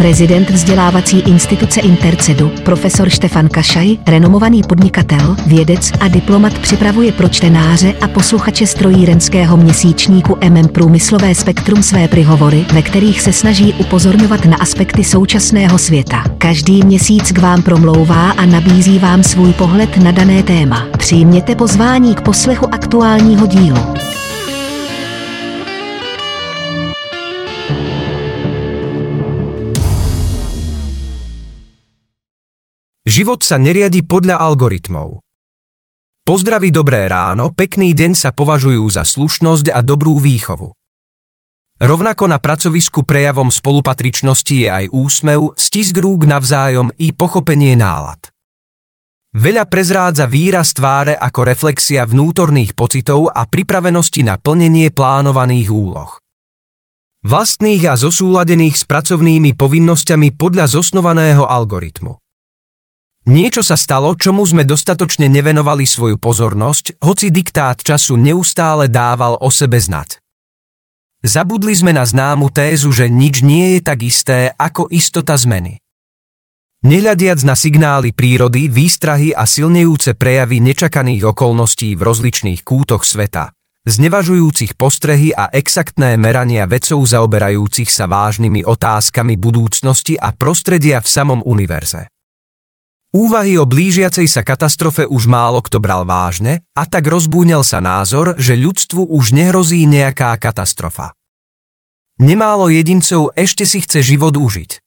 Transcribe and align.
Prezident 0.00 0.50
vzdělávací 0.50 1.20
instituce 1.20 1.80
Intercedu, 1.80 2.52
profesor 2.64 3.10
Štefan 3.10 3.48
Kašaj, 3.48 3.96
renomovaný 4.06 4.62
podnikatel, 4.62 5.36
vědec 5.46 5.92
a 6.00 6.08
diplomat 6.08 6.58
připravuje 6.58 7.12
pro 7.12 7.28
čtenáře 7.28 7.94
a 8.00 8.08
posluchače 8.08 8.66
strojírenského 8.66 9.56
měsíčníku 9.56 10.38
MM 10.48 10.68
Průmyslové 10.68 11.34
spektrum 11.34 11.82
své 11.82 12.08
prihovory, 12.08 12.66
ve 12.72 12.82
kterých 12.82 13.20
se 13.20 13.32
snaží 13.32 13.74
upozorňovat 13.78 14.44
na 14.44 14.56
aspekty 14.56 15.04
současného 15.04 15.78
světa. 15.78 16.24
Každý 16.38 16.82
měsíc 16.82 17.32
k 17.32 17.38
vám 17.38 17.62
promlouvá 17.62 18.30
a 18.30 18.46
nabízí 18.46 18.98
vám 18.98 19.22
svůj 19.22 19.52
pohled 19.52 19.96
na 19.96 20.10
dané 20.10 20.42
téma. 20.42 20.86
Přijměte 20.98 21.54
pozvání 21.54 22.14
k 22.14 22.20
poslechu 22.20 22.74
aktuálního 22.74 23.46
dílu. 23.46 24.09
Život 33.10 33.42
sa 33.42 33.58
neriadi 33.58 34.06
podľa 34.06 34.38
algoritmov. 34.38 35.18
Pozdraví 36.22 36.70
dobré 36.70 37.10
ráno, 37.10 37.50
pekný 37.50 37.90
deň 37.90 38.14
sa 38.14 38.30
považujú 38.30 38.86
za 38.86 39.02
slušnosť 39.02 39.74
a 39.74 39.82
dobrú 39.82 40.22
výchovu. 40.22 40.70
Rovnako 41.82 42.30
na 42.30 42.38
pracovisku 42.38 43.02
prejavom 43.02 43.50
spolupatričnosti 43.50 44.54
je 44.54 44.70
aj 44.70 44.94
úsmev, 44.94 45.58
stisk 45.58 45.98
rúk 45.98 46.22
navzájom 46.22 46.94
i 47.02 47.10
pochopenie 47.10 47.74
nálad. 47.74 48.30
Veľa 49.34 49.66
prezrádza 49.66 50.30
výraz 50.30 50.70
tváre 50.70 51.18
ako 51.18 51.50
reflexia 51.50 52.06
vnútorných 52.06 52.78
pocitov 52.78 53.26
a 53.26 53.42
pripravenosti 53.42 54.22
na 54.22 54.38
plnenie 54.38 54.94
plánovaných 54.94 55.66
úloh. 55.66 56.14
Vlastných 57.26 57.90
a 57.90 57.98
zosúladených 57.98 58.78
s 58.78 58.86
pracovnými 58.86 59.58
povinnosťami 59.58 60.30
podľa 60.38 60.70
zosnovaného 60.78 61.42
algoritmu. 61.42 62.14
Niečo 63.30 63.62
sa 63.62 63.78
stalo, 63.78 64.18
čomu 64.18 64.42
sme 64.42 64.66
dostatočne 64.66 65.30
nevenovali 65.30 65.86
svoju 65.86 66.18
pozornosť, 66.18 66.98
hoci 66.98 67.30
diktát 67.30 67.78
času 67.78 68.18
neustále 68.18 68.90
dával 68.90 69.38
o 69.38 69.46
sebe 69.54 69.78
znať. 69.78 70.18
Zabudli 71.22 71.70
sme 71.70 71.94
na 71.94 72.02
známu 72.02 72.50
tézu, 72.50 72.90
že 72.90 73.06
nič 73.06 73.46
nie 73.46 73.78
je 73.78 73.80
tak 73.86 74.02
isté 74.02 74.50
ako 74.50 74.90
istota 74.90 75.38
zmeny. 75.38 75.78
Nehľadiac 76.82 77.46
na 77.46 77.54
signály 77.54 78.10
prírody, 78.10 78.66
výstrahy 78.66 79.30
a 79.30 79.46
silnejúce 79.46 80.18
prejavy 80.18 80.58
nečakaných 80.58 81.30
okolností 81.30 81.94
v 81.94 82.02
rozličných 82.02 82.66
kútoch 82.66 83.06
sveta, 83.06 83.54
znevažujúcich 83.86 84.74
postrehy 84.74 85.30
a 85.30 85.54
exaktné 85.54 86.18
merania 86.18 86.66
vedcov 86.66 87.06
zaoberajúcich 87.06 87.94
sa 87.94 88.10
vážnymi 88.10 88.66
otázkami 88.66 89.38
budúcnosti 89.38 90.18
a 90.18 90.34
prostredia 90.34 90.98
v 90.98 91.06
samom 91.06 91.46
univerze. 91.46 92.10
Úvahy 93.10 93.58
o 93.58 93.66
blížiacej 93.66 94.30
sa 94.30 94.46
katastrofe 94.46 95.02
už 95.02 95.26
málo 95.26 95.58
kto 95.66 95.82
bral 95.82 96.06
vážne 96.06 96.62
a 96.78 96.86
tak 96.86 97.10
rozbúňal 97.10 97.66
sa 97.66 97.82
názor, 97.82 98.38
že 98.38 98.54
ľudstvu 98.54 99.10
už 99.10 99.34
nehrozí 99.34 99.82
nejaká 99.82 100.38
katastrofa. 100.38 101.18
Nemálo 102.22 102.70
jedincov 102.70 103.34
ešte 103.34 103.66
si 103.66 103.82
chce 103.82 104.06
život 104.06 104.38
užiť. 104.38 104.78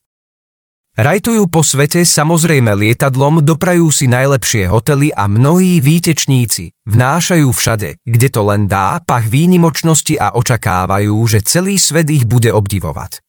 Rajtujú 0.95 1.49
po 1.51 1.65
svete 1.65 2.05
samozrejme 2.07 2.71
lietadlom, 2.77 3.43
doprajú 3.43 3.91
si 3.91 4.07
najlepšie 4.07 4.71
hotely 4.71 5.11
a 5.11 5.27
mnohí 5.27 5.83
výtečníci 5.83 6.71
vnášajú 6.87 7.49
všade, 7.49 7.99
kde 8.07 8.27
to 8.31 8.41
len 8.47 8.71
dá, 8.71 9.03
pach 9.03 9.27
výnimočnosti 9.27 10.15
a 10.15 10.37
očakávajú, 10.37 11.17
že 11.27 11.43
celý 11.43 11.75
svet 11.75 12.07
ich 12.07 12.23
bude 12.23 12.53
obdivovať. 12.55 13.19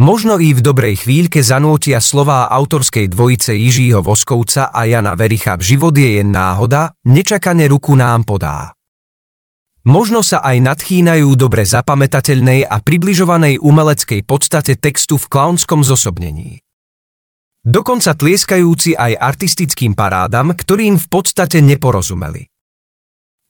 Možno 0.00 0.40
i 0.40 0.56
v 0.56 0.64
dobrej 0.64 1.04
chvíľke 1.04 1.44
zanútia 1.44 2.00
slová 2.00 2.48
autorskej 2.48 3.12
dvojice 3.12 3.52
Jižího 3.52 4.00
Voskovca 4.00 4.72
a 4.72 4.88
Jana 4.88 5.12
Vericha 5.12 5.60
život 5.60 5.92
je 5.92 6.16
jen 6.16 6.32
náhoda, 6.32 6.96
nečakane 7.04 7.68
ruku 7.68 7.92
nám 8.00 8.24
podá. 8.24 8.72
Možno 9.84 10.24
sa 10.24 10.40
aj 10.40 10.56
nadchýnajú 10.56 11.36
dobre 11.36 11.68
zapamätateľnej 11.68 12.64
a 12.64 12.80
približovanej 12.80 13.60
umeleckej 13.60 14.24
podstate 14.24 14.80
textu 14.80 15.20
v 15.20 15.28
klaunskom 15.28 15.84
zosobnení. 15.84 16.64
Dokonca 17.60 18.16
tlieskajúci 18.16 18.96
aj 18.96 19.20
artistickým 19.20 19.92
parádam, 19.92 20.56
ktorým 20.56 20.96
v 20.96 21.06
podstate 21.12 21.60
neporozumeli. 21.60 22.48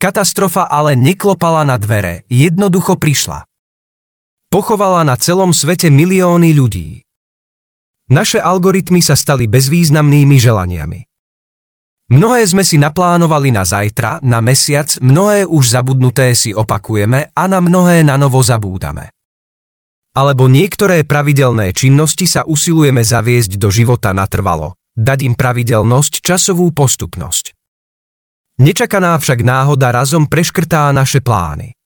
Katastrofa 0.03 0.67
ale 0.67 0.99
neklopala 0.99 1.63
na 1.63 1.79
dvere, 1.79 2.27
jednoducho 2.27 2.99
prišla 2.99 3.47
pochovala 4.51 5.07
na 5.07 5.15
celom 5.15 5.55
svete 5.55 5.89
milióny 5.89 6.51
ľudí. 6.53 7.07
Naše 8.11 8.43
algoritmy 8.43 8.99
sa 8.99 9.15
stali 9.15 9.47
bezvýznamnými 9.47 10.35
želaniami. 10.35 11.07
Mnohé 12.11 12.43
sme 12.43 12.67
si 12.67 12.75
naplánovali 12.75 13.55
na 13.55 13.63
zajtra, 13.63 14.19
na 14.27 14.43
mesiac, 14.43 14.91
mnohé 14.99 15.47
už 15.47 15.79
zabudnuté 15.79 16.35
si 16.35 16.51
opakujeme 16.51 17.31
a 17.31 17.43
na 17.47 17.63
mnohé 17.63 18.03
na 18.03 18.19
novo 18.19 18.43
zabúdame. 18.43 19.15
Alebo 20.11 20.51
niektoré 20.51 21.07
pravidelné 21.07 21.71
činnosti 21.71 22.27
sa 22.27 22.43
usilujeme 22.43 23.07
zaviesť 23.07 23.55
do 23.55 23.71
života 23.71 24.11
natrvalo, 24.11 24.75
dať 24.99 25.23
im 25.23 25.39
pravidelnosť, 25.39 26.19
časovú 26.19 26.75
postupnosť. 26.75 27.55
Nečakaná 28.59 29.15
však 29.15 29.47
náhoda 29.47 29.95
razom 29.95 30.27
preškrtá 30.27 30.91
naše 30.91 31.23
plány. 31.23 31.79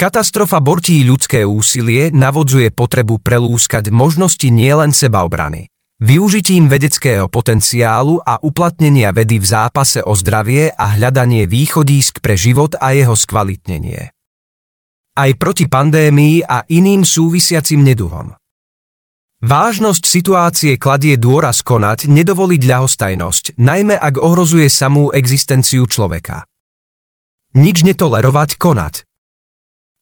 Katastrofa 0.00 0.64
bortí 0.64 1.04
ľudské 1.04 1.44
úsilie, 1.44 2.08
navodzuje 2.08 2.72
potrebu 2.72 3.20
prelúskať 3.20 3.92
možnosti 3.92 4.48
nielen 4.48 4.96
sebaobrany. 4.96 5.68
Využitím 6.00 6.72
vedeckého 6.72 7.28
potenciálu 7.28 8.16
a 8.24 8.40
uplatnenia 8.40 9.12
vedy 9.12 9.36
v 9.36 9.44
zápase 9.44 10.00
o 10.00 10.16
zdravie 10.16 10.72
a 10.72 10.96
hľadanie 10.96 11.44
východísk 11.44 12.24
pre 12.24 12.32
život 12.32 12.80
a 12.80 12.96
jeho 12.96 13.12
skvalitnenie. 13.12 14.08
Aj 15.20 15.30
proti 15.36 15.68
pandémii 15.68 16.48
a 16.48 16.64
iným 16.64 17.04
súvisiacim 17.04 17.84
neduhom. 17.84 18.32
Vážnosť 19.44 20.08
situácie 20.08 20.80
kladie 20.80 21.20
dôraz 21.20 21.60
konať, 21.60 22.08
nedovoliť 22.08 22.62
ľahostajnosť, 22.64 23.60
najmä 23.60 24.00
ak 24.00 24.16
ohrozuje 24.16 24.72
samú 24.72 25.12
existenciu 25.12 25.84
človeka. 25.84 26.48
Nič 27.52 27.84
netolerovať, 27.84 28.56
konať. 28.56 29.09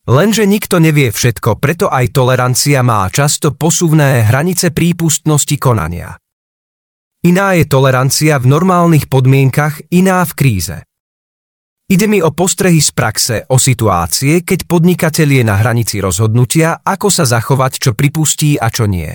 Lenže 0.08 0.48
nikto 0.48 0.80
nevie 0.80 1.12
všetko, 1.12 1.60
preto 1.60 1.92
aj 1.92 2.16
tolerancia 2.16 2.80
má 2.80 3.04
často 3.12 3.52
posuvné 3.52 4.24
hranice 4.24 4.72
prípustnosti 4.72 5.52
konania. 5.60 6.16
Iná 7.28 7.52
je 7.52 7.68
tolerancia 7.68 8.40
v 8.40 8.48
normálnych 8.48 9.12
podmienkach, 9.12 9.92
iná 9.92 10.24
v 10.24 10.32
kríze. 10.32 10.76
Ide 11.92 12.08
mi 12.08 12.24
o 12.24 12.32
postrehy 12.32 12.80
z 12.80 12.90
praxe, 12.96 13.36
o 13.52 13.60
situácie, 13.60 14.48
keď 14.48 14.64
podnikateľ 14.64 15.28
je 15.28 15.44
na 15.44 15.60
hranici 15.60 16.00
rozhodnutia, 16.00 16.80
ako 16.80 17.12
sa 17.12 17.28
zachovať, 17.28 17.72
čo 17.76 17.90
pripustí 17.92 18.56
a 18.56 18.72
čo 18.72 18.88
nie. 18.88 19.12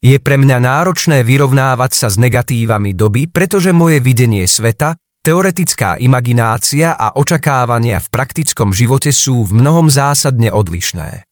Je 0.00 0.16
pre 0.16 0.40
mňa 0.40 0.64
náročné 0.64 1.24
vyrovnávať 1.24 1.92
sa 1.92 2.08
s 2.08 2.16
negatívami 2.16 2.96
doby, 2.96 3.28
pretože 3.28 3.72
moje 3.72 4.00
videnie 4.00 4.48
sveta, 4.48 4.96
Teoretická 5.24 5.96
imaginácia 6.04 6.92
a 6.92 7.16
očakávania 7.16 7.96
v 7.96 8.12
praktickom 8.12 8.76
živote 8.76 9.08
sú 9.08 9.48
v 9.48 9.56
mnohom 9.56 9.88
zásadne 9.88 10.52
odlišné. 10.52 11.24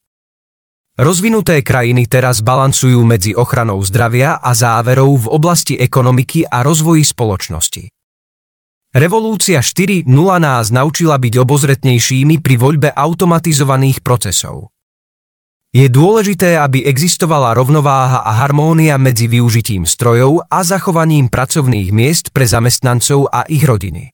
Rozvinuté 0.97 1.61
krajiny 1.61 2.09
teraz 2.09 2.41
balancujú 2.41 3.05
medzi 3.05 3.37
ochranou 3.37 3.77
zdravia 3.85 4.41
a 4.41 4.57
záverov 4.57 5.29
v 5.29 5.37
oblasti 5.37 5.77
ekonomiky 5.77 6.41
a 6.41 6.65
rozvoji 6.65 7.05
spoločnosti. 7.05 7.93
Revolúcia 8.97 9.61
4.0 9.61 10.09
nás 10.41 10.73
naučila 10.73 11.21
byť 11.21 11.33
obozretnejšími 11.37 12.41
pri 12.41 12.55
voľbe 12.57 12.89
automatizovaných 12.97 14.01
procesov. 14.01 14.72
Je 15.73 15.89
dôležité, 15.89 16.53
aby 16.53 16.85
existovala 16.85 17.57
rovnováha 17.57 18.21
a 18.21 18.45
harmónia 18.45 19.01
medzi 19.01 19.25
využitím 19.25 19.89
strojov 19.89 20.45
a 20.45 20.61
zachovaním 20.61 21.33
pracovných 21.33 21.89
miest 21.89 22.29
pre 22.29 22.45
zamestnancov 22.45 23.25
a 23.33 23.41
ich 23.49 23.65
rodiny. 23.65 24.13